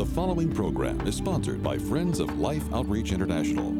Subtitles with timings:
[0.00, 3.76] The following program is sponsored by Friends of Life Outreach International.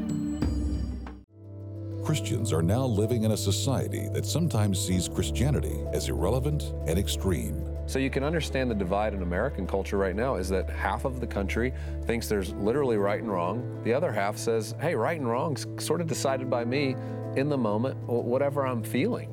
[2.05, 7.67] Christians are now living in a society that sometimes sees Christianity as irrelevant and extreme.
[7.87, 11.21] So you can understand the divide in American culture right now is that half of
[11.21, 11.73] the country
[12.05, 13.81] thinks there's literally right and wrong.
[13.83, 16.97] The other half says, hey, right and wrong's sort of decided by me
[17.37, 19.31] in the moment, whatever I'm feeling.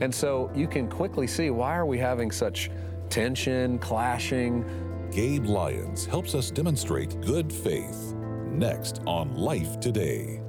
[0.00, 2.70] And so you can quickly see why are we having such
[3.08, 4.64] tension, clashing.
[5.12, 8.14] Gabe Lyons helps us demonstrate good faith.
[8.52, 10.40] Next on Life Today.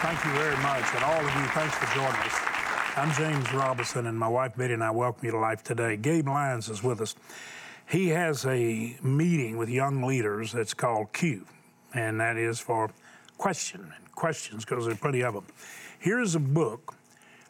[0.00, 2.34] And all of you, thanks for joining us.
[2.96, 5.96] I'm James Robison, and my wife Betty and I welcome you to Life Today.
[5.96, 7.16] Gabe Lyons is with us.
[7.88, 11.46] He has a meeting with young leaders that's called Q,
[11.94, 12.92] and that is for
[13.38, 15.46] question and questions because there's plenty of them.
[15.98, 16.94] Here's a book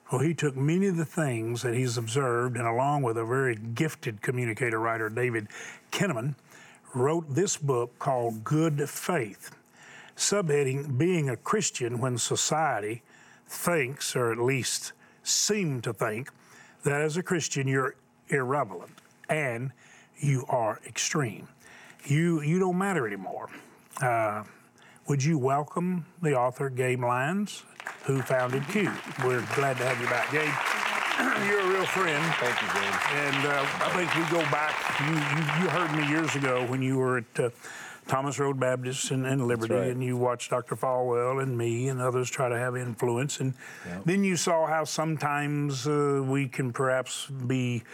[0.06, 3.56] where he took many of the things that he's observed, and along with a very
[3.56, 5.48] gifted communicator writer, David
[5.92, 6.34] Kinnaman,
[6.94, 9.54] wrote this book called Good Faith
[10.18, 13.02] subheading Being a Christian When Society
[13.46, 16.30] thinks, or at least seem to think,
[16.82, 17.94] that as a Christian you're
[18.28, 18.90] irrelevant
[19.28, 19.70] and
[20.18, 21.48] you are extreme.
[22.04, 23.48] You, you don't matter anymore.
[24.02, 24.42] Uh,
[25.06, 27.62] would you welcome the author, Gabe Lyons,
[28.04, 28.90] who founded Q?
[29.24, 30.52] We're glad to have you back, Gabe.
[31.48, 32.22] You're a real friend.
[32.34, 32.96] Thank you, James.
[33.12, 34.74] And uh, I think we go back.
[35.00, 37.50] You, you, you, heard me years ago when you were at uh,
[38.08, 39.90] Thomas Road Baptist and, and Liberty, right.
[39.90, 40.74] and you watched Dr.
[40.74, 43.38] Falwell and me and others try to have influence.
[43.38, 43.54] And
[43.86, 44.02] yep.
[44.06, 47.84] then you saw how sometimes uh, we can perhaps be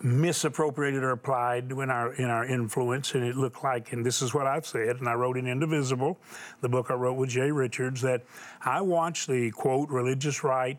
[0.00, 4.32] misappropriated or applied in our in our influence, and it looked like, and this is
[4.32, 6.16] what I've said, and I wrote in Indivisible,
[6.60, 8.22] the book I wrote with Jay Richards, that
[8.62, 10.78] I watched the quote religious right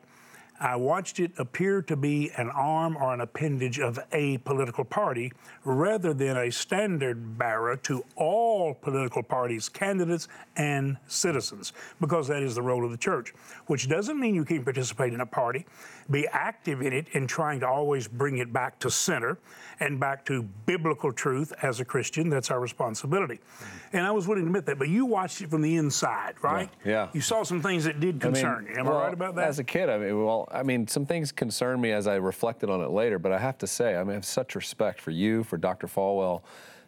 [0.60, 5.32] I watched it appear to be an arm or an appendage of a political party
[5.64, 10.28] rather than a standard bearer to all political parties, candidates,
[10.58, 11.72] and citizens,
[12.02, 13.34] because that is the role of the church,
[13.68, 15.66] which doesn't mean you can't participate in a party,
[16.12, 19.38] be active in it in trying to always bring it back to center
[19.80, 22.30] and back to biblical truth as a Christian.
[22.30, 23.36] That's our responsibility.
[23.36, 23.98] Mm-hmm.
[23.98, 26.70] And I was willing to admit that, but you watched it from the inside, right?
[26.84, 26.92] Yeah.
[26.92, 27.08] yeah.
[27.14, 28.80] You saw some things that did concern I mean, you.
[28.80, 29.48] Am well, I right about that?
[29.48, 32.70] As a kid, I mean, well, I mean, some things concerned me as I reflected
[32.70, 35.12] on it later, but I have to say, I mean, I have such respect for
[35.12, 35.88] you, for Dr.
[35.88, 36.42] Falwell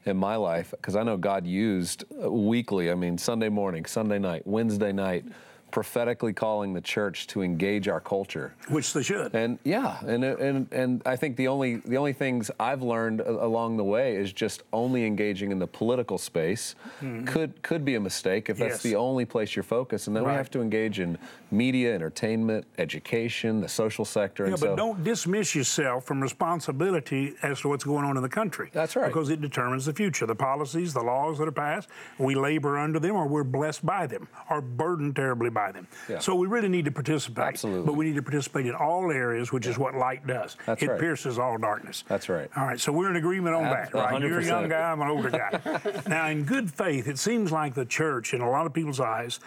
[0.06, 4.18] in my life, because I know God used uh, weekly, I mean, Sunday morning, Sunday
[4.18, 5.26] night, Wednesday night,
[5.72, 9.34] prophetically calling the church to engage our culture, which they should.
[9.34, 13.78] And yeah, and and and I think the only the only things I've learned along
[13.78, 17.26] the way is just only engaging in the political space mm-hmm.
[17.26, 18.84] could could be a mistake if that's yes.
[18.84, 20.34] the only place you're focused, and then right.
[20.34, 21.18] we have to engage in
[21.52, 24.46] media, entertainment, education, the social sector.
[24.46, 28.30] Yeah, but so, don't dismiss yourself from responsibility as to what's going on in the
[28.30, 28.70] country.
[28.74, 31.90] That's right, because it determines the future, the policies, the laws that are passed.
[32.18, 35.88] We labor under them, or we're blessed by them, or burdened terribly by by them.
[36.10, 36.20] Yeah.
[36.20, 37.46] So we really need to participate.
[37.46, 37.86] Absolutely.
[37.86, 39.72] But we need to participate in all areas, which yeah.
[39.72, 40.58] is what light does.
[40.66, 41.00] That's it right.
[41.00, 42.04] pierces all darkness.
[42.08, 42.50] That's right.
[42.56, 42.80] All right.
[42.80, 44.14] So we're in agreement on that, right?
[44.14, 44.28] 100%.
[44.28, 46.02] You're a young guy, I'm an older guy.
[46.08, 49.40] now, in good faith, it seems like the church, in a lot of people's eyes,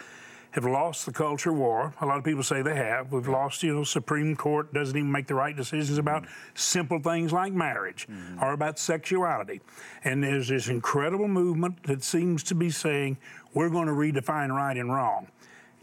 [0.51, 1.93] have lost the culture war.
[1.99, 3.11] A lot of people say they have.
[3.11, 6.27] We've lost, you know, Supreme Court doesn't even make the right decisions about mm
[6.57, 9.59] simple things like marriage mm or about sexuality.
[10.05, 13.17] And there's this incredible movement that seems to be saying
[13.53, 15.27] we're going to redefine right and wrong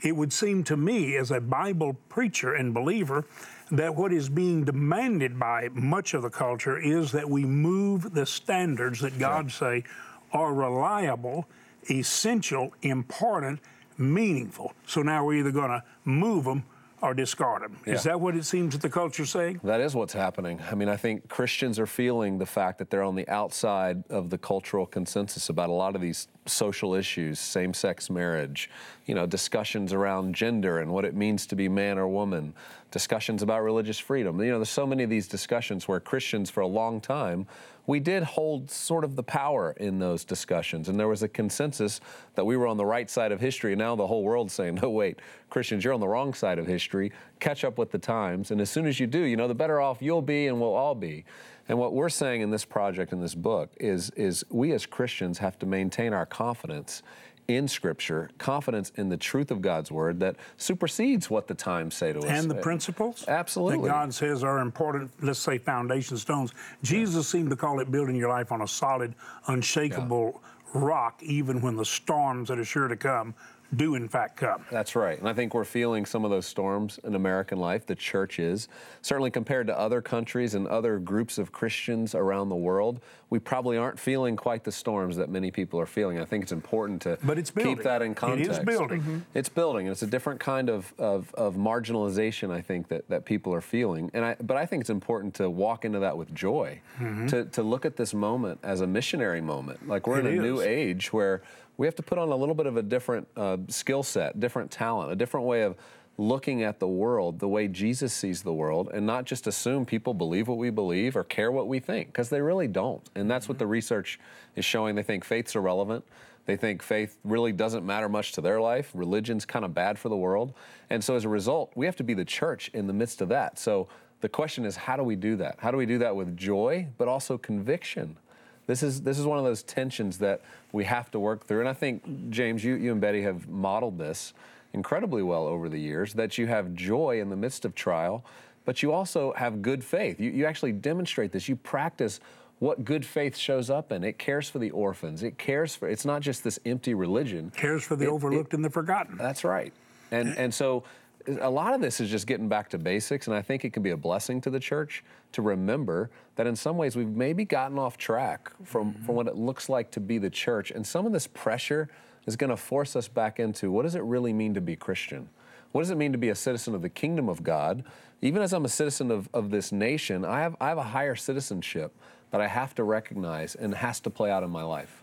[0.02, 3.24] it would seem to me, as a Bible preacher and believer,
[3.70, 8.26] that what is being demanded by much of the culture is that we move the
[8.26, 9.84] standards that God say
[10.32, 11.48] are reliable,
[11.90, 13.60] essential, important,
[13.96, 14.72] meaningful.
[14.86, 16.64] So now we're either going to move them
[17.00, 17.76] or discard them.
[17.84, 17.94] Yeah.
[17.94, 19.60] Is that what it seems that the culture's saying?
[19.64, 20.60] That is what's happening.
[20.70, 24.30] I mean, I think Christians are feeling the fact that they're on the outside of
[24.30, 28.68] the cultural consensus about a lot of these social issues, same-sex marriage,
[29.06, 32.54] you know, discussions around gender and what it means to be man or woman,
[32.90, 34.40] discussions about religious freedom.
[34.40, 37.46] You know, there's so many of these discussions where Christians for a long time
[37.86, 40.88] we did hold sort of the power in those discussions.
[40.88, 42.00] And there was a consensus
[42.34, 43.72] that we were on the right side of history.
[43.72, 45.18] And now the whole world's saying, no, wait,
[45.50, 47.12] Christians, you're on the wrong side of history.
[47.40, 48.52] Catch up with the times.
[48.52, 50.74] And as soon as you do, you know, the better off you'll be and we'll
[50.74, 51.24] all be.
[51.68, 55.38] And what we're saying in this project, in this book, is, is we as Christians
[55.38, 57.02] have to maintain our confidence
[57.48, 62.12] in Scripture, confidence in the truth of God's Word that supersedes what the times say
[62.12, 62.24] to us.
[62.24, 63.88] And the principles Absolutely.
[63.88, 66.52] that God says are important, let's say foundation stones.
[66.82, 69.14] Jesus seemed to call it building your life on a solid,
[69.48, 70.40] unshakable
[70.74, 73.34] rock, even when the storms that are sure to come
[73.74, 74.64] do in fact come.
[74.70, 75.18] That's right.
[75.18, 77.86] And I think we're feeling some of those storms in American life.
[77.86, 78.68] The church is.
[79.00, 83.78] Certainly compared to other countries and other groups of Christians around the world, we probably
[83.78, 86.18] aren't feeling quite the storms that many people are feeling.
[86.20, 87.76] I think it's important to But it's building.
[87.76, 88.50] keep that in context.
[88.50, 89.24] It is building.
[89.34, 93.24] It's building, and it's a different kind of, of, of marginalization, I think, that, that
[93.24, 94.10] people are feeling.
[94.12, 97.26] And I, but I think it's important to walk into that with joy, Mm-hmm.
[97.28, 99.88] to, to look at this moment as a missionary moment.
[99.88, 101.42] Like we're It in a new age where
[101.82, 104.70] we have to put on a little bit of a different uh, skill set, different
[104.70, 105.74] talent, a different way of
[106.16, 110.14] looking at the world the way Jesus sees the world and not just assume people
[110.14, 113.02] believe what we believe or care what we think because they really don't.
[113.16, 114.20] And that's what the research
[114.54, 114.94] is showing.
[114.94, 116.04] They think faith's irrelevant.
[116.46, 118.92] They think faith really doesn't matter much to their life.
[118.94, 120.54] Religion's kind of bad for the world.
[120.88, 123.28] And so as a result, we have to be the church in the midst of
[123.30, 123.58] that.
[123.58, 123.88] So
[124.20, 125.56] the question is how do we do that?
[125.58, 128.18] How do we do that with joy but also conviction?
[128.66, 130.40] This is this is one of those tensions that
[130.72, 131.60] we have to work through.
[131.60, 134.32] And I think James, you, you and Betty have modeled this
[134.72, 136.14] incredibly well over the years.
[136.14, 138.24] That you have joy in the midst of trial,
[138.64, 140.20] but you also have good faith.
[140.20, 141.48] You, you actually demonstrate this.
[141.48, 142.20] You practice
[142.60, 144.04] what good faith shows up in.
[144.04, 145.24] It cares for the orphans.
[145.24, 145.88] It cares for.
[145.88, 147.50] It's not just this empty religion.
[147.56, 149.16] Cares for the It- it- overlooked and the forgotten.
[149.18, 149.72] that's right.
[150.12, 150.84] And and so
[151.26, 153.82] a lot of this is just getting back to basics, and I think it can
[153.82, 157.78] be a blessing to the church to remember that in some ways we've maybe gotten
[157.78, 159.04] off track from, mm-hmm.
[159.04, 160.70] from what it looks like to be the church.
[160.70, 161.88] And some of this pressure
[162.26, 165.28] is going to force us back into what does it really mean to be Christian?
[165.72, 167.84] What does it mean to be a citizen of the kingdom of God?
[168.20, 171.16] Even as I'm a citizen of, of this nation, I have, I have a higher
[171.16, 171.92] citizenship
[172.30, 175.01] that I have to recognize and has to play out in my life.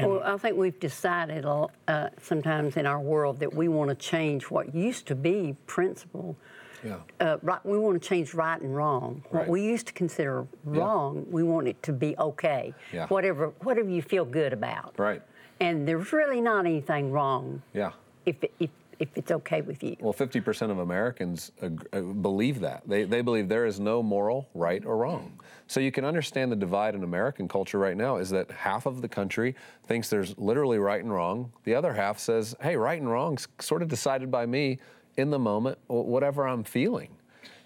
[0.00, 1.68] Well, I think we've decided uh,
[2.20, 6.36] sometimes in our world that we want to change what used to be principle.
[6.84, 6.96] Yeah.
[7.20, 9.22] Uh, right, we want to change right and wrong.
[9.30, 9.40] Right.
[9.40, 12.74] What we used to consider wrong, we want it to be okay.
[12.92, 13.06] Yeah.
[13.06, 14.94] Whatever, whatever you feel good about.
[14.98, 15.22] Right.
[15.60, 17.92] And there's really not anything wrong Yeah.
[18.26, 19.96] if if if it's okay with you.
[20.00, 22.82] Well, 50% of Americans ag- uh, believe that.
[22.86, 25.40] They, they believe there is no moral right or wrong.
[25.66, 29.00] So you can understand the divide in American culture right now is that half of
[29.00, 29.54] the country
[29.86, 31.52] thinks there's literally right and wrong.
[31.64, 34.78] The other half says, hey, right and wrong's sort of decided by me
[35.16, 37.08] in the moment, whatever I'm feeling.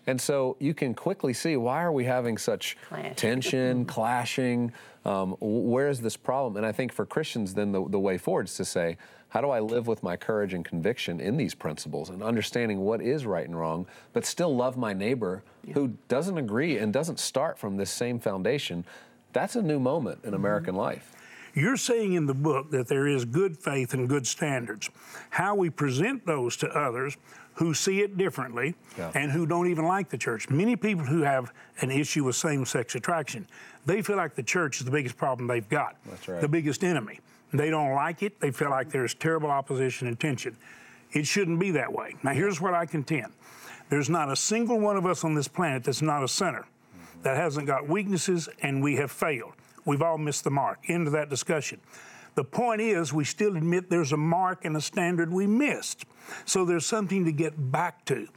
[0.06, 3.16] And so you can quickly see why are we having such Clash.
[3.16, 4.72] tension, clashing?
[5.04, 6.56] Um, where is this problem?
[6.56, 9.50] And I think for Christians, then the, the way forward is to say, how do
[9.50, 13.46] I live with my courage and conviction in these principles and understanding what is right
[13.46, 15.42] and wrong, but still love my neighbor
[15.74, 18.84] who doesn't agree and doesn't start from this same foundation?
[19.32, 20.36] That's a new moment in mm-hmm.
[20.36, 21.12] American life.
[21.54, 24.90] You're saying in the book that there is good faith and good standards.
[25.30, 27.16] How we present those to others
[27.54, 29.10] who see it differently Yeah.
[29.14, 30.50] and who don't even like the church.
[30.50, 33.46] Many people who have an issue with same sex attraction,
[33.86, 36.40] they feel like the church is the biggest problem they've got, That's right.
[36.40, 37.20] the biggest enemy.
[37.52, 40.56] They don't like it, they feel like there's terrible opposition and tension.
[41.12, 42.16] It shouldn't be that way.
[42.22, 43.32] Now, here's what I contend
[43.88, 46.66] there's not a single one of us on this planet that's not a sinner
[47.22, 49.54] that hasn't got weaknesses and we have failed.
[49.84, 50.78] We've all missed the mark.
[50.88, 51.80] End of that discussion.
[52.34, 56.04] The point is, we still admit there's a mark and a standard we missed.
[56.44, 58.28] So there's something to get back to.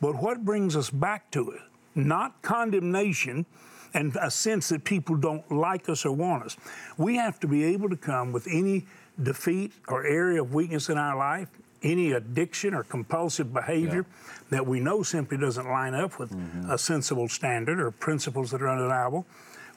[0.00, 1.60] But what brings us back to it?
[1.94, 3.46] Not condemnation
[3.94, 6.56] and a sense that people don't like us or want us.
[6.96, 8.86] We have to be able to come with any
[9.22, 11.48] defeat or area of weakness in our life,
[11.82, 14.04] any addiction or compulsive behavior
[14.50, 16.70] that we know simply doesn't line up with mm-hmm.
[16.70, 19.26] a sensible standard or principles that are undeniable.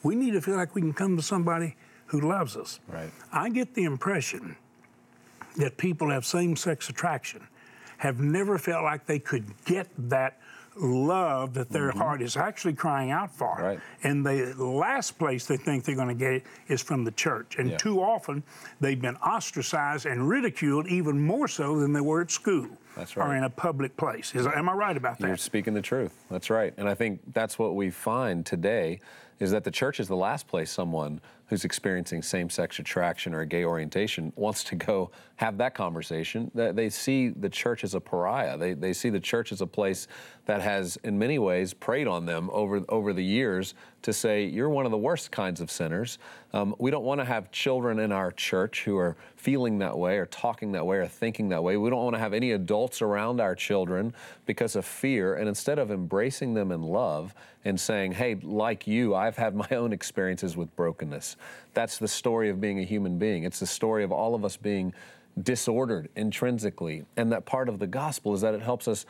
[0.03, 1.75] We need to feel like we can come to somebody
[2.07, 2.79] who loves us.
[2.87, 3.11] Right.
[3.31, 4.55] I get the impression
[5.57, 7.47] that people have same sex attraction
[7.97, 10.39] have never felt like they could get that
[10.77, 13.55] love that their heart is actually crying out for.
[13.55, 13.63] Mm-hmm.
[13.63, 13.79] Right.
[14.03, 17.57] And the last place they think they're going to get it is from the church.
[17.57, 17.77] And Yeah.
[17.77, 18.43] too often
[18.79, 23.27] they've been ostracized and ridiculed even more so than they were at school That's right.
[23.27, 24.35] or in a public place.
[24.35, 25.27] Is, am I right about that?
[25.27, 26.25] You're speaking the truth.
[26.29, 26.73] That's right.
[26.77, 28.99] And I think that's what we find today
[29.39, 33.45] is that the church is the last place someone who's experiencing same-sex attraction or a
[33.45, 36.51] gay orientation wants to go have that conversation.
[36.53, 38.57] That They see the church as a pariah.
[38.57, 40.07] They, they see the church as a place
[40.45, 44.69] that has, in many ways, preyed on them over, over the years to say, you're
[44.69, 46.17] one of the worst kinds of sinners.
[46.53, 50.17] Um, we don't want to have children in our church who are feeling that way
[50.17, 51.77] or talking that way or thinking that way.
[51.77, 54.13] We don't want to have any adults around our children
[54.45, 55.35] because of fear.
[55.35, 59.69] And instead of embracing them in love and saying, hey, like you, I've had my
[59.71, 61.35] own experiences with brokenness.
[61.73, 63.43] That's the story of being a human being.
[63.43, 64.93] It's the story of all of us being
[65.41, 67.05] disordered intrinsically.
[67.15, 69.05] And that part of the gospel is that it helps us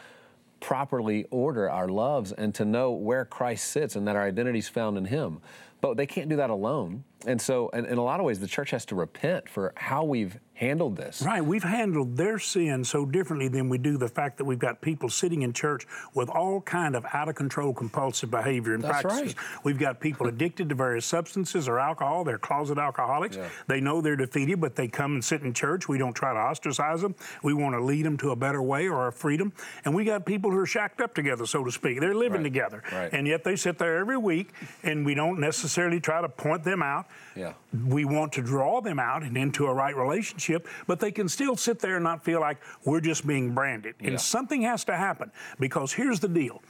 [0.62, 4.70] properly order our loves and to know where Christ sits and that our identity is
[4.70, 5.41] found in Him.
[5.82, 7.03] But they can't do that alone.
[7.25, 10.03] And so, in, in a lot of ways, the church has to repent for how
[10.03, 11.22] we've handled this.
[11.24, 11.44] Right.
[11.44, 15.10] We've handled their sin so differently than we do the fact that we've got people
[15.10, 19.36] sitting in church with all kind of out of control compulsive behavior and That's practices.
[19.36, 19.65] right.
[19.65, 22.24] We've got people addicted to various substances or alcohol.
[22.24, 23.38] They're closet alcoholics.
[23.38, 23.50] Yeah.
[23.68, 25.89] They know they're defeated, but they come and sit in church.
[25.89, 27.15] We don't try to ostracize them.
[27.44, 29.51] We want to lead them to a better way or a freedom.
[29.84, 32.00] And we got people who are shacked up together, so to speak.
[32.00, 32.44] They're living Right.
[32.44, 32.84] together.
[32.91, 33.12] Right.
[33.12, 34.50] And yet they sit there every week,
[34.84, 37.08] and we don't necessarily try to point them out.
[37.36, 37.53] Yeah.
[37.88, 40.50] We want to draw them out and into a right relationship,
[40.88, 43.96] but they can still sit there and not feel like we're just being branded.
[44.00, 44.10] Yeah.
[44.10, 46.62] And something has to happen because here's the deal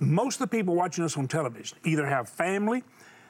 [0.00, 2.82] most of the people watching us on television either have family,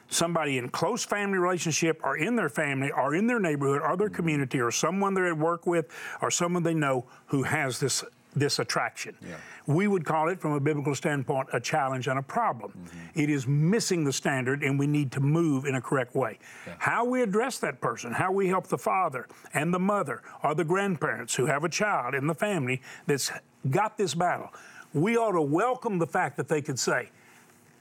[0.07, 4.07] somebody in close family relationship, or in their family, or in their neighborhood, or their
[4.07, 4.15] mm-hmm.
[4.15, 5.85] community, or someone they're at work with,
[6.21, 8.03] or someone they know who has this
[8.35, 9.15] this attraction.
[9.21, 9.35] Yeah.
[9.67, 12.71] We would call it, from a biblical standpoint, a challenge and a problem.
[12.71, 13.19] Mm-hmm.
[13.19, 16.39] It is missing the standard, and we need to move in a correct way.
[16.79, 20.63] How we address that person, how we help the father and the mother or the
[20.65, 23.31] grandparents who have a child in the family that's
[23.69, 24.49] got this battle,
[24.93, 27.09] we ought to welcome the fact that they could say,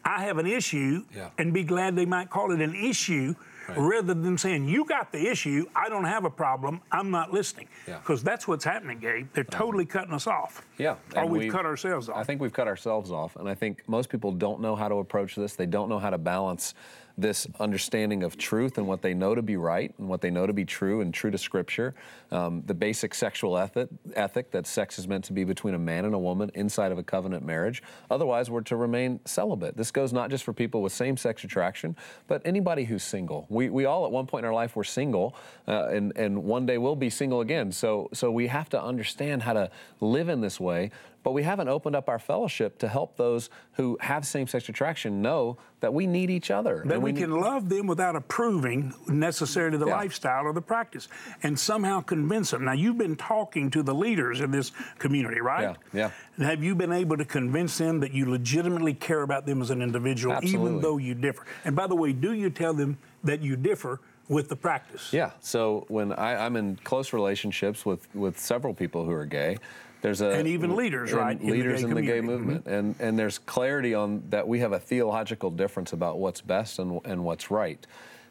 [0.04, 1.30] I have an issue, Yeah.
[1.38, 3.34] and be glad they might call it an issue
[3.76, 7.68] rather than saying, You got the issue, I don't have a problem, I'm not listening.
[7.86, 7.98] Yeah.
[7.98, 9.28] Because that's what's happening, Gabe.
[9.32, 9.58] They're uh-huh.
[9.58, 10.64] totally cutting us off.
[10.78, 10.96] Yeah.
[11.16, 12.16] Or we've, we've- cut ourselves off.
[12.16, 13.36] I think we've cut ourselves off.
[13.36, 15.54] And I think most people don't know how to approach this.
[15.54, 16.74] They don't know how to balance
[17.16, 20.46] this understanding of truth and what they know to be right and what they know
[20.46, 21.94] to be true and true to Scripture.
[22.30, 26.04] Um, the basic sexual ethic, ethic that sex is meant to be between a man
[26.04, 27.82] and a woman inside of a covenant marriage.
[28.10, 29.76] Otherwise, we're to remain celibate.
[29.76, 33.46] This goes not just for people with same sex attraction, but anybody who's single.
[33.48, 35.34] We, we all, at one point in our life, were single,
[35.68, 37.72] uh, and, and one day we'll be single again.
[37.72, 40.90] So, so we have to understand how to live in this way
[41.22, 45.56] but we haven't opened up our fellowship to help those who have same-sex attraction know
[45.80, 46.82] that we need each other.
[46.86, 49.96] that we need- can love them without approving necessarily the Yeah.
[49.96, 51.08] lifestyle or the practice
[51.42, 52.64] and somehow convince them.
[52.64, 55.76] Now, you've been talking to the leaders in this community, right?
[55.92, 59.60] Yeah, And Have you been able to convince them that you legitimately care about them
[59.60, 61.44] as an individual, even though you differ?
[61.64, 65.12] And by the way, do you tell them that you differ with the practice?
[65.12, 65.30] Yeah.
[65.40, 69.58] So when I, I'm in close relationships with, with several people who are gay,
[70.02, 72.26] there's a And even leaders, right, in the leaders gay in the gay community.
[72.26, 72.46] Mm-hmm.
[72.48, 76.78] movement, and and there's clarity on that we have a theological difference about what's best
[76.78, 77.84] and and what's right.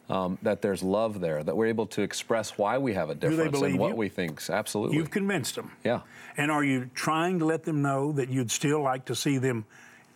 [0.09, 3.61] Um, that there's love there, that we're able to express why we have a difference
[3.61, 3.95] and what you?
[3.95, 4.41] we think.
[4.49, 4.97] Absolutely.
[4.97, 5.71] You've convinced them.
[5.85, 6.01] Yeah.
[6.35, 9.63] And are you trying to let them know that you'd still like to see them,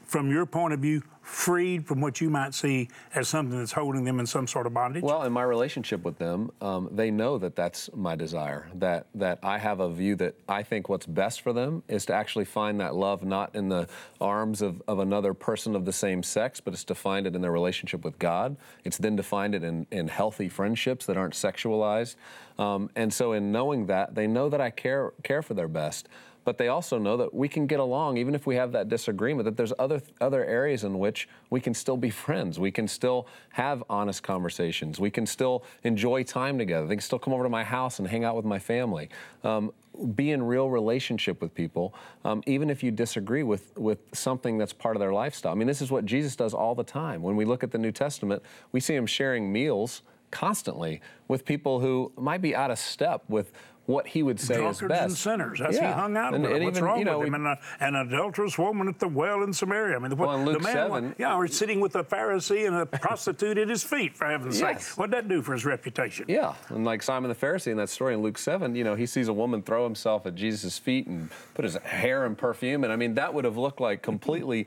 [0.06, 4.04] from your point of view, freed from what you might see as something that's holding
[4.04, 5.02] them in some sort of bondage?
[5.02, 8.70] Well, in my relationship with them, um, they know that that's my desire.
[8.76, 12.14] That that I have a view that I think what's best for them is to
[12.14, 13.88] actually find that love not in the
[14.22, 17.42] arms of, of another person of the same sex, but it's to find it in
[17.42, 18.56] their relationship with God.
[18.84, 22.16] It's then to find it in, in healthy friendships that aren't sexualized.
[22.60, 26.08] Um, and so, in knowing that, they know that I care care for their best
[26.46, 29.46] but they also know that we can get along even if we have that disagreement
[29.46, 32.60] that there's other other areas in which we can still be friends.
[32.60, 35.00] We can still have honest conversations.
[35.00, 36.88] We can still enjoy time together.
[36.88, 39.10] They can still come over to my house and hang out with my family.
[39.44, 39.74] Um,
[40.14, 41.94] be in real relationship with people
[42.26, 45.52] um, even if you disagree with with something that's part of their lifestyle.
[45.52, 47.22] I mean this is what jesus does all the time.
[47.22, 51.80] When we look at the new testament we see him sharing meals constantly with people
[51.80, 53.52] who might be out of step with
[53.86, 55.04] what he would say is Drunkards best.
[55.04, 55.60] and sinners.
[55.60, 56.54] That's he hung out And- with.
[56.54, 57.36] and What's even, wrong you know, with him?
[57.36, 59.96] And a, an adulterous woman at the well in Samaria.
[59.96, 62.66] I mean, the, Well, in Luke the man, 7 yeah, or sitting with a Pharisee
[62.66, 64.88] and a prostitute at his feet, for heaven's Yes.
[64.88, 64.98] sake.
[64.98, 66.26] What'd that do for his reputation?
[66.28, 69.06] Yeah, and like Simon the Pharisee in that story in Luke 7, you know, he
[69.06, 72.84] sees a woman throw himself at Jesus' feet and put his hair in perfume.
[72.84, 74.66] And I mean, that would have looked like completely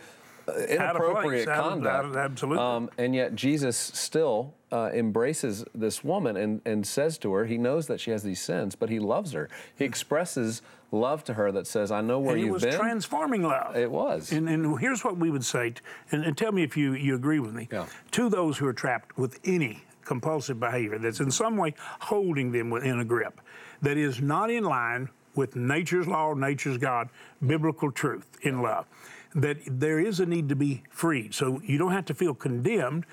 [0.48, 1.94] uh, inappropriate place, out of- conduct.
[1.96, 2.64] out of- absolutely.
[2.64, 7.58] Um, and yet Jesus still uh, embraces this woman and, and says to her, he
[7.58, 9.48] knows that she has these sins, but he loves her.
[9.76, 12.74] He expresses love to her that says, I know where And it you've was been.
[12.74, 13.76] transforming love.
[13.76, 14.32] It was.
[14.32, 15.74] And, and here's what we would say,
[16.10, 17.68] and, and tell me if you, you agree with me.
[17.70, 17.86] Yeah.
[18.12, 22.70] To those who are trapped with any compulsive behavior that's in some way holding them
[22.70, 23.40] within a grip
[23.82, 27.10] that is not in line with nature's law, nature's God,
[27.46, 28.86] biblical truth in love,
[29.34, 31.34] that there is a need to be freed.
[31.34, 33.04] So you don't have to feel condemned.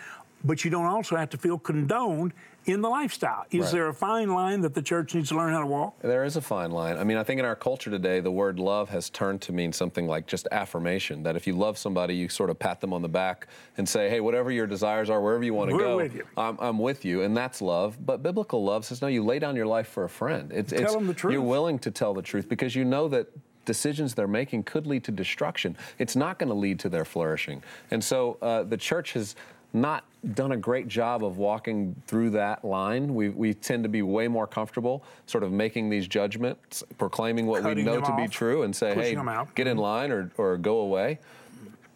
[0.46, 2.34] But you don't also have to feel condoned
[2.66, 3.46] in the lifestyle.
[3.52, 3.72] Is Right.
[3.74, 6.00] there a fine line that the church needs to learn how to walk?
[6.02, 6.98] There is a fine line.
[6.98, 9.72] I mean, I think in our culture today, the word love has turned to mean
[9.72, 11.24] something like just affirmation.
[11.24, 13.48] That if you love somebody, you sort of pat them on the back
[13.78, 16.26] and say, hey, whatever your desires are, wherever you want to go, with you.
[16.38, 17.22] I'm, I'm with you.
[17.22, 18.04] And that's love.
[18.04, 20.52] But biblical love says, no, you lay down your life for a friend.
[20.52, 21.34] It's, Tell it's, them the truth.
[21.34, 23.28] You're willing to tell the truth because you know that
[23.66, 25.76] decisions they're making could lead to destruction.
[25.98, 27.64] It's not going to lead to their flourishing.
[27.92, 29.36] And so uh, the church has
[29.76, 33.14] not done a great job of walking through that line.
[33.14, 37.62] We, we tend to be way more comfortable sort of making these judgments, proclaiming what
[37.62, 39.16] Cutting we know to be true, and say, hey,
[39.54, 41.20] get in line or, or go away.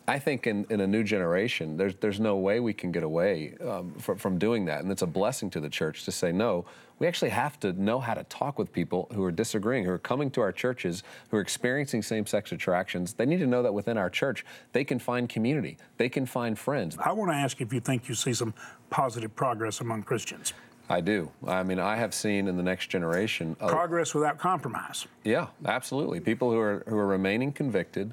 [0.10, 3.56] I think in, in a new generation, there's, there's no way we can get away
[3.62, 4.82] um, from, from doing that.
[4.82, 6.66] And it's a blessing to the church to say, no,
[6.98, 10.00] we actually have to know how to talk with people who are disagreeing, who are
[10.00, 13.13] coming to our churches, who are experiencing same sex attractions.
[13.13, 16.58] They need to know that within our church, they can find community, they can find
[16.58, 16.98] friends.
[17.00, 18.56] I want to ask if you think you see some
[18.89, 20.54] positive progress among Christians.
[20.89, 21.30] I do.
[21.46, 23.56] I mean, I have seen in the next generation.
[23.60, 25.06] a- Progress without compromise.
[25.24, 26.20] Yeah, absolutely.
[26.20, 28.12] People who are who are remaining convicted,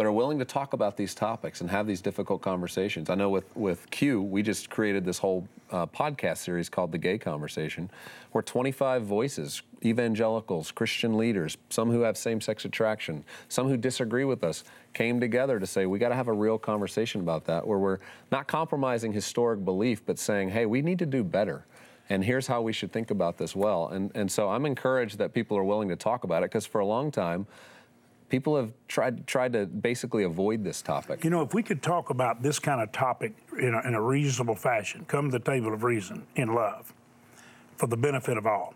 [0.00, 3.10] but are willing to talk about these topics and have these difficult conversations.
[3.10, 6.96] I know with with Q, we just created this whole uh, podcast series called The
[6.96, 7.90] Gay Conversation,
[8.32, 14.42] where 25 voices, evangelicals, Christian leaders, some who have same-sex attraction, some who disagree with
[14.42, 14.64] us,
[14.94, 17.98] came together to say we got to have a real conversation about that, where we're
[18.32, 21.66] not compromising historic belief, but saying, hey, we need to do better
[22.08, 23.88] and here's how we should think about this well.
[23.88, 26.80] And, and so I'm encouraged that people are willing to talk about it because for
[26.80, 27.46] a long time,
[28.30, 31.22] people have tried, tried to basically avoid this topic.
[31.24, 34.00] You know, if we could talk about this kind of topic in a, in a
[34.00, 36.94] reasonable fashion, come to the table of reason in love
[37.76, 38.74] for the benefit of all,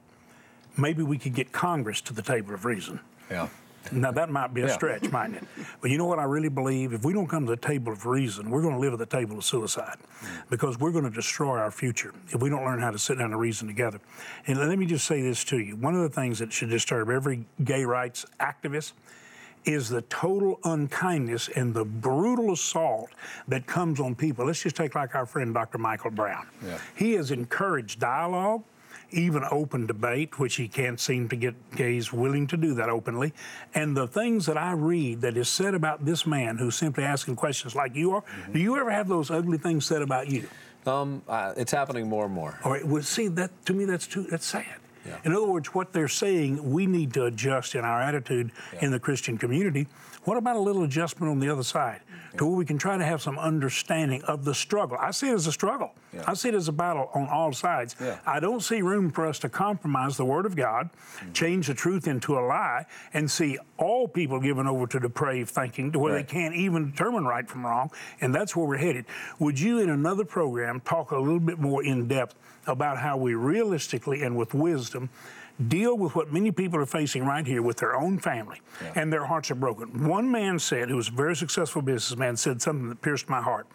[0.77, 3.01] maybe we could get Congress to the table of reason.
[3.31, 3.49] Yeah.
[3.93, 4.73] Now, that might be a Yeah.
[4.73, 5.45] stretch, mightn't it?
[5.83, 6.95] But you know what I really believe?
[6.95, 9.05] If we don't come to the table of reason, we're going to live at the
[9.05, 9.99] table of suicide
[10.49, 13.33] because we're going to destroy our future if we don't learn how to sit down
[13.33, 14.01] and reason together.
[14.47, 17.11] And let me just say this to you one of the things that should disturb
[17.11, 18.93] every gay rights activist
[19.65, 23.11] is the total unkindness and the brutal assault
[23.49, 24.47] that comes on people.
[24.47, 25.79] Let's just take like our friend Dr.
[25.79, 26.47] Michael Brown.
[26.65, 26.79] Yeah.
[26.97, 28.63] He has encouraged dialogue,
[29.11, 33.33] even open debate, which he can't seem to get gays willing to do that openly.
[33.75, 37.37] And the things that I read that is said about this man who's simply asking
[37.37, 40.49] questions like you are, do you ever have those ugly things said about you?
[40.87, 42.59] Um, uh, it's happening more and more.
[42.65, 44.67] All right, well, see, that to me, that's too, that's sad.
[45.07, 45.19] Yeah.
[45.25, 48.99] In other words, what they're saying, we need to adjust in our attitude in the
[48.99, 49.87] Christian community.
[50.25, 52.01] What about a little adjustment on the other side
[52.39, 54.97] to where we can try to have some understanding of the struggle?
[55.01, 55.93] I see it as a struggle.
[56.13, 56.25] Yeah.
[56.27, 57.97] I see it as a battle on all sides.
[58.01, 58.19] Yeah.
[58.27, 61.33] I don't see room for us to compromise the Word of God, mm-hmm.
[61.33, 65.93] change the truth into a lie, and see all people given over to depraved thinking
[65.93, 66.27] to where Right.
[66.27, 67.91] they can't even determine right from wrong.
[68.21, 69.07] And that's where we're headed.
[69.39, 72.35] Would you, in another program, talk a little bit more in depth
[72.67, 75.11] about how we realistically and with wisdom
[75.69, 78.61] deal with what many people are facing right here with their own family
[78.97, 80.07] and their hearts are broken.
[80.07, 83.67] One man said, who was a very successful businessman, said something that pierced my heart.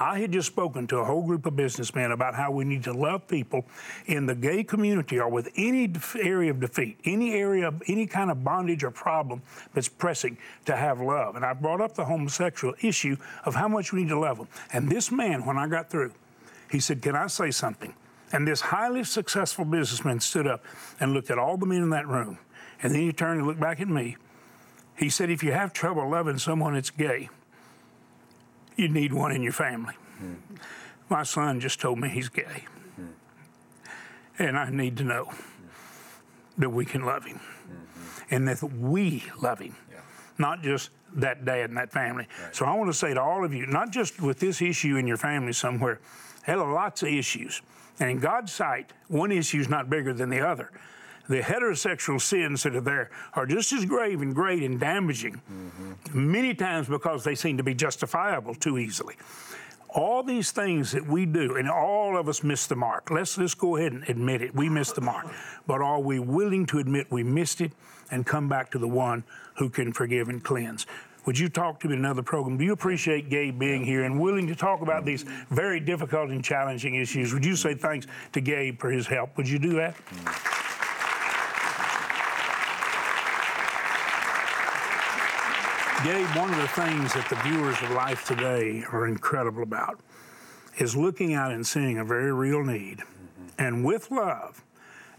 [0.00, 2.92] I had just spoken to a whole group of businessmen about how we need to
[2.92, 3.64] love people
[4.06, 8.30] in the gay community or with any area of defeat, any area of any kind
[8.30, 9.42] of bondage or problem
[9.74, 11.36] that's pressing to have love.
[11.36, 14.48] And I brought up the homosexual issue of how much we need to love them.
[14.72, 16.12] And this man, when I got through,
[16.70, 17.94] he said, Can I say something?
[18.32, 20.64] And this highly successful businessman stood up
[21.00, 22.38] and looked at all the men in that room.
[22.82, 24.16] And then he turned and looked back at me.
[24.96, 27.28] He said, If you have trouble loving someone that's gay,
[28.76, 29.94] you need one in your family.
[30.18, 30.34] Hmm.
[31.08, 32.64] My son just told me he's gay.
[32.96, 33.06] Hmm.
[34.38, 36.60] And I need to know hmm.
[36.60, 37.40] that we can love him
[38.30, 39.74] and that we love him,
[40.36, 42.26] not just that dad and that family.
[42.52, 45.06] So I want to say to all of you, not just with this issue in
[45.06, 46.00] your family somewhere,
[46.42, 47.62] hell, lots of issues.
[48.00, 50.70] And in God's sight, one issue is not bigger than the other.
[51.28, 55.40] The heterosexual sins that are there are just as grave and great and damaging,
[56.14, 59.16] many times because they seem to be justifiable too easily.
[59.90, 63.10] All these things that we do, and all of us miss the mark.
[63.10, 64.54] Let's just go ahead and admit it.
[64.54, 65.26] We missed the mark.
[65.66, 67.72] But are we willing to admit we missed it
[68.10, 69.24] and come back to the one
[69.56, 70.86] who can forgive and cleanse?
[71.28, 72.56] Would you talk to me in another program?
[72.56, 76.42] Do you appreciate Gabe being here and willing to talk about these very difficult and
[76.42, 77.34] challenging issues?
[77.34, 79.36] Would you say thanks to Gabe for his help?
[79.36, 79.94] Would you do that?
[86.02, 90.00] Gabe, one of the things that the viewers of Life Today are incredible about
[90.78, 93.02] is looking out and seeing a very real need.
[93.58, 94.64] And with love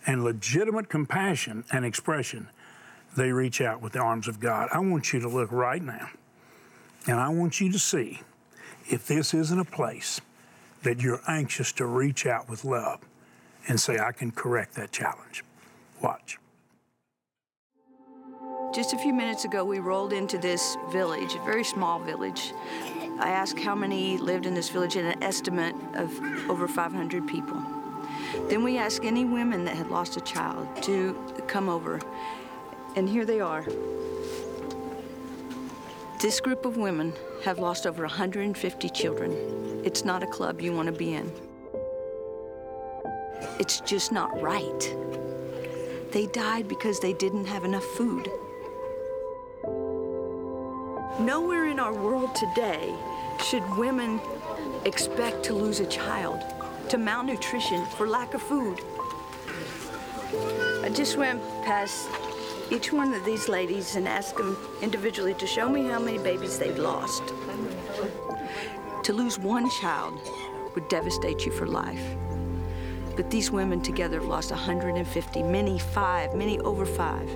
[0.08, 2.50] and legitimate compassion and expression,
[3.16, 4.70] they reach out with the arms of God.
[4.74, 6.10] I want you to look right now,
[7.08, 8.22] and I want you to see
[8.90, 10.22] if this isn't a place
[10.84, 13.00] that you're anxious to reach out with love
[13.68, 15.44] and say, I can correct that challenge.
[16.02, 16.38] Watch.
[18.74, 22.54] Just a few minutes ago, we rolled into this village, a very small village.
[23.20, 26.10] I asked how many lived in this village, and an estimate of
[26.50, 27.62] over 500 people.
[28.48, 31.14] Then we asked any women that had lost a child to
[31.48, 32.00] come over,
[32.96, 33.66] and here they are.
[36.22, 39.82] This group of women have lost over 150 children.
[39.86, 41.32] It's not a club you want to be in.
[43.60, 44.96] It's just not right.
[46.12, 48.30] They died because they didn't have enough food.
[51.20, 52.94] Nowhere in our world today
[53.44, 54.20] should women
[54.86, 56.42] expect to lose a child
[56.90, 58.82] to malnutrition for lack of food.
[60.84, 62.10] I just went past
[62.72, 66.60] each one of these ladies and asked them individually to show me how many babies
[66.60, 67.24] they've lost.
[69.04, 70.20] To lose one child
[70.76, 72.16] would devastate you for life.
[73.16, 77.28] But these women together have lost 150, many five, many over five.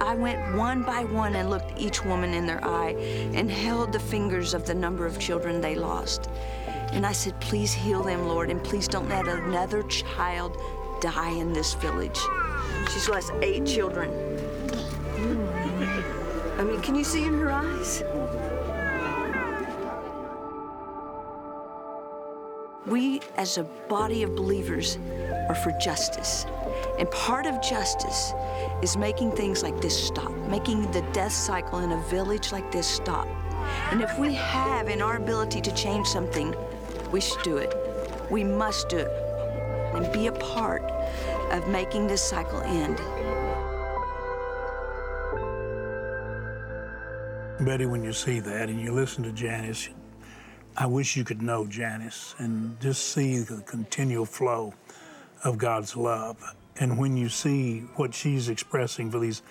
[0.00, 2.94] I went one by one and looked each woman in their eye
[3.34, 6.30] and held the fingers of the number of children they lost.
[6.92, 10.56] And I said, Please heal them, Lord, and please don't let another child
[11.00, 12.18] die in this village.
[12.90, 14.10] She's lost eight children.
[16.58, 18.02] I mean, can you see in her eyes?
[22.86, 24.98] We, as a body of believers,
[25.48, 26.46] are for justice.
[26.98, 28.32] And part of justice
[28.82, 32.86] is making things like this stop, making the death cycle in a village like this
[32.86, 33.28] stop.
[33.90, 36.54] And if we have in our ability to change something,
[37.12, 37.74] we should do it.
[38.30, 39.10] We must do it
[39.94, 40.82] and be a part
[41.50, 42.96] of making this cycle end.
[47.64, 49.88] Betty, when you see that and you listen to Janice,
[50.76, 54.74] I wish you could know Janice and just see the continual flow
[55.44, 56.54] of God's love.
[56.78, 59.42] And when you see what she's expressing for these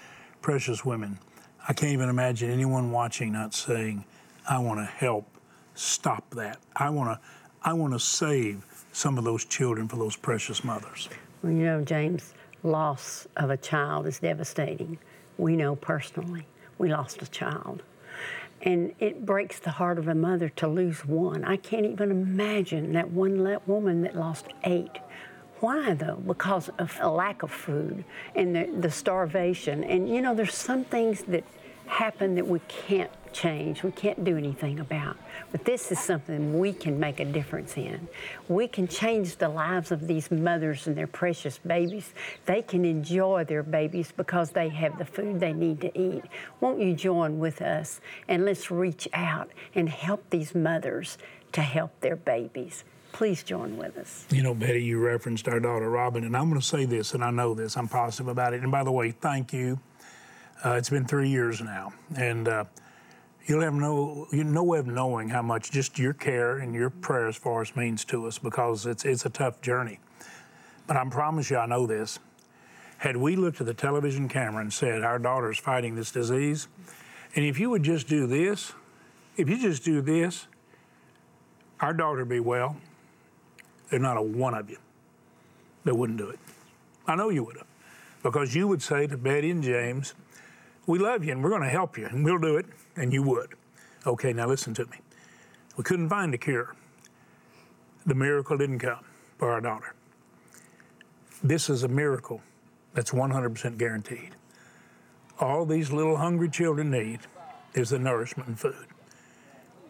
[0.41, 1.19] precious women,
[1.67, 4.05] I can't even imagine anyone watching not saying,
[4.49, 5.27] I want to help
[5.75, 6.59] stop that.
[6.75, 7.27] I want to
[7.61, 11.09] I want to save some of those children for those precious mothers.
[11.41, 14.97] Well, you know, James, loss of a child is devastating.
[15.37, 16.47] We know personally.
[16.77, 17.83] We lost a child.
[18.61, 21.43] And it breaks the heart of a mother to lose one.
[21.43, 24.97] I can't even imagine that one woman that lost eight.
[25.59, 26.15] Why though?
[26.15, 28.03] Because of a lack of food
[28.35, 29.83] and the, the starvation.
[29.83, 31.43] And you know, there's some things that
[31.85, 35.17] happen that we can't change, we can't do anything about.
[35.51, 38.07] But this is something we can make a difference in.
[38.47, 42.13] We can change the lives of these mothers and their precious babies.
[42.45, 46.23] They can enjoy their babies because they have the food they need to eat.
[46.59, 51.17] Won't you join with us and let's reach out and help these mothers
[51.53, 52.83] to help their babies?
[53.13, 54.25] Please join with us.
[54.29, 57.23] You know, Betty, you referenced our daughter Robin, and I'm going to say this, and
[57.23, 58.61] I know this, I'm positive about it.
[58.61, 59.79] And by the way, thank you.
[60.63, 62.65] Uh, it's been three years now, and uh,
[63.47, 66.89] you'll have no you no way of knowing how much just your care and your
[66.89, 69.99] prayers for us means to us because it's it's a tough journey.
[70.85, 72.19] But I promise you, I know this.
[72.99, 76.67] Had we looked at the television camera and said, "Our daughter's fighting this disease,"
[77.35, 78.73] and if you would just do this,
[79.37, 80.47] if you just do this,
[81.79, 82.77] our daughter would be well.
[83.89, 84.77] There's not a one of you
[85.85, 86.39] that wouldn't do it.
[87.05, 87.67] I know you would have,
[88.21, 90.13] because you would say to Betty and James,
[90.87, 92.65] "We love you and we're going to help you, and we'll do it."
[92.97, 93.53] and you would.
[94.05, 94.97] Okay, now listen to me.
[95.77, 96.75] We couldn't find a cure.
[98.05, 99.03] The miracle didn't come
[99.37, 99.93] for our daughter.
[101.43, 102.41] This is a miracle
[102.93, 104.35] that's 100% guaranteed.
[105.39, 107.19] All these little hungry children need
[107.75, 108.87] is the nourishment and food.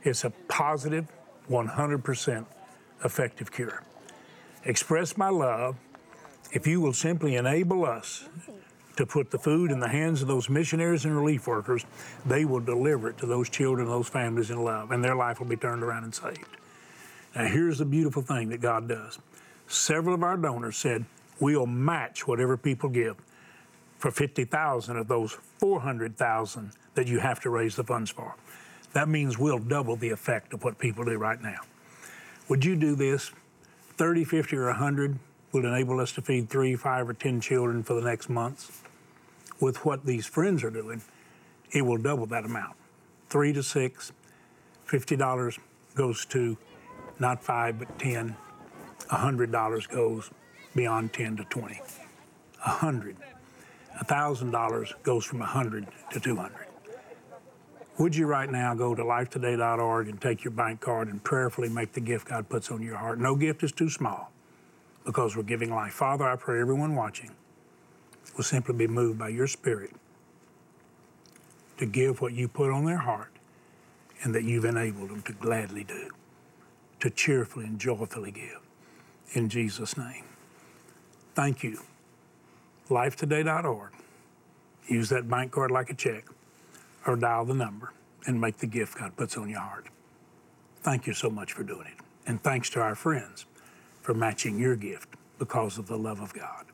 [0.03, 1.07] It's a positive,
[1.49, 2.45] 100%
[3.05, 3.83] effective cure.
[4.65, 5.77] Express my love
[6.51, 8.27] if you will simply enable us
[8.97, 11.85] to put the food in the hands of those missionaries and relief workers,
[12.25, 15.47] they will deliver it to those children, those families in love, and their life will
[15.47, 16.57] be turned around and saved.
[17.35, 19.19] Now, here's the beautiful thing that God does.
[19.67, 21.05] Several of our donors said,
[21.39, 23.15] We'll match whatever people give
[23.99, 28.35] for 50,000 of those 400,000 that you have to raise the funds for.
[28.93, 31.59] That means we'll double the effect of what people do right now.
[32.49, 33.31] Would you do this?
[33.97, 35.19] 30, 50, or 100
[35.51, 38.81] would enable us to feed three, five, or 10 children for the next months
[39.59, 41.01] with what these friends are doing,
[41.71, 42.75] it will double that amount.
[43.29, 44.11] Three to six,
[44.87, 45.59] $50
[45.95, 46.57] goes to
[47.19, 48.35] not five, but 10.
[49.09, 50.29] $100 goes
[50.75, 51.81] beyond 10 to 20.
[52.65, 53.15] A hundred.
[54.03, 56.67] $1,000 goes from 100 to 200.
[57.97, 61.93] Would you right now go to lifetoday.org and take your bank card and prayerfully make
[61.93, 63.19] the gift God puts on your heart?
[63.19, 64.31] No gift is too small
[65.03, 65.93] because we're giving life.
[65.93, 67.31] Father, I pray everyone watching
[68.35, 69.91] will simply be moved by your spirit
[71.77, 73.31] to give what you put on their heart
[74.23, 76.09] and that you've enabled them to gladly do,
[76.99, 78.59] to cheerfully and joyfully give.
[79.33, 80.23] In Jesus' name.
[81.35, 81.79] Thank you.
[82.89, 83.91] Lifetoday.org.
[84.87, 86.25] Use that bank card like a check
[87.05, 87.93] or dial the number
[88.25, 89.87] and make the gift God puts on your heart.
[90.81, 92.03] Thank you so much for doing it.
[92.25, 93.45] And thanks to our friends
[94.01, 96.65] for matching your gift because of the love of God.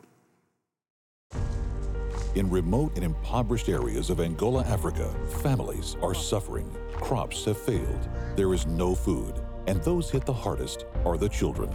[2.36, 6.68] In remote and impoverished areas of Angola, Africa, families are suffering.
[6.94, 8.10] Crops have failed.
[8.36, 9.36] There is no food.
[9.68, 11.70] And those hit the hardest are the children.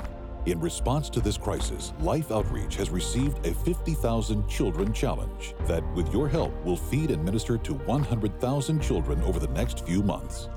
[0.47, 6.13] In response to this crisis, Life Outreach has received a 50,000 Children Challenge that, with
[6.13, 10.49] your help, will feed and minister to 100,000 children over the next few months.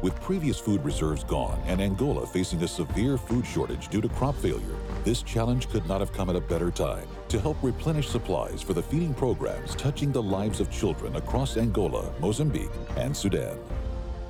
[0.00, 4.36] With previous food reserves gone and Angola facing a severe food shortage due to crop
[4.36, 8.62] failure, this challenge could not have come at a better time to help replenish supplies
[8.62, 13.58] for the feeding programs touching the lives of children across Angola, Mozambique, and Sudan.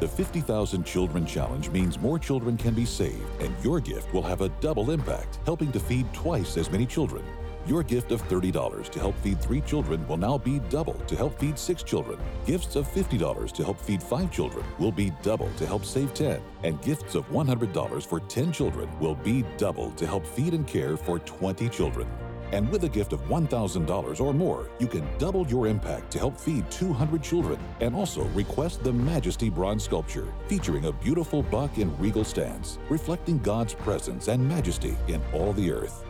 [0.01, 4.41] The 50,000 Children Challenge means more children can be saved, and your gift will have
[4.41, 7.23] a double impact, helping to feed twice as many children.
[7.69, 11.39] Your gift of $30 to help feed three children will now be double to help
[11.39, 12.19] feed six children.
[12.47, 16.41] Gifts of $50 to help feed five children will be double to help save 10.
[16.65, 20.97] And gifts of $100 for 10 children will be double to help feed and care
[20.97, 22.09] for 20 children.
[22.53, 26.41] And with a gift of $1,000 or more, you can double your impact to help
[26.41, 31.95] feed 200 children and also request the Majesty bronze sculpture featuring a beautiful buck in
[31.99, 36.08] regal stance, reflecting God's presence and majesty in all the earth.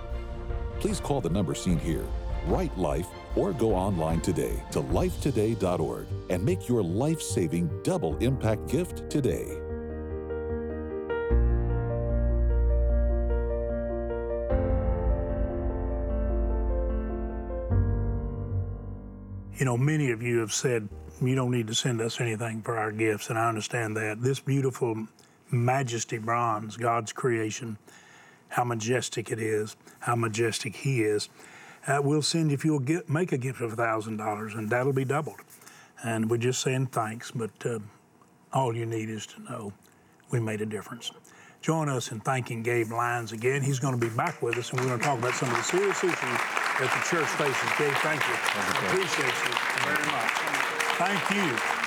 [0.80, 2.04] Please call the number seen here,
[2.46, 8.68] write life, or go online today to lifetoday.org and make your life saving double impact
[8.68, 9.58] gift today.
[19.58, 20.88] You know, many of you have said
[21.20, 24.22] you don't need to send us anything for our gifts, and I understand that.
[24.22, 25.08] This beautiful
[25.50, 27.76] majesty bronze, God's creation,
[28.48, 31.28] how majestic it is, how majestic He is.
[31.86, 35.40] Uh, we'll send if you'll get, make a gift of $1,000, and that'll be doubled.
[36.04, 37.78] And we're just saying thanks, but uh,
[38.52, 39.72] all you need is to know
[40.30, 41.10] we made a difference.
[41.60, 43.62] Join us in thanking Gabe Lyons again.
[43.62, 45.56] He's going to be back with us, and we're going to talk about some of
[45.56, 46.38] the serious issues
[46.78, 47.68] at the church station.
[47.78, 48.34] Gabe, thank you.
[48.34, 50.48] I appreciate you very much.
[51.02, 51.78] Thank you.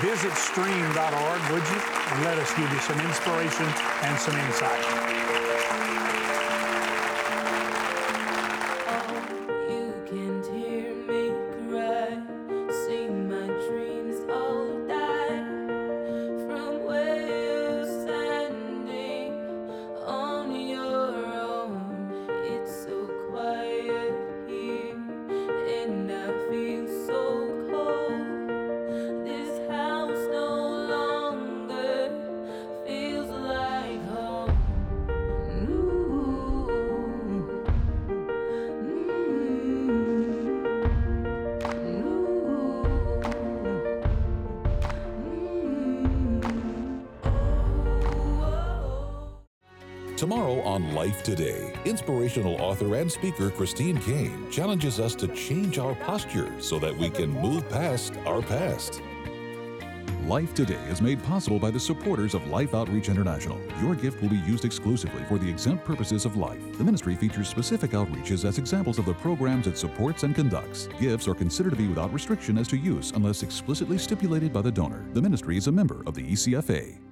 [0.00, 1.80] Visit stream.org, would you?
[2.12, 3.66] And let us give you some inspiration
[4.02, 5.35] and some insight.
[50.64, 56.50] On Life Today, inspirational author and speaker Christine Caine challenges us to change our posture
[56.60, 59.02] so that we can move past our past.
[60.26, 63.60] Life Today is made possible by the supporters of Life Outreach International.
[63.80, 66.60] Your gift will be used exclusively for the exempt purposes of life.
[66.78, 70.88] The ministry features specific outreaches as examples of the programs it supports and conducts.
[70.98, 74.72] Gifts are considered to be without restriction as to use unless explicitly stipulated by the
[74.72, 75.04] donor.
[75.12, 77.05] The ministry is a member of the ECFA.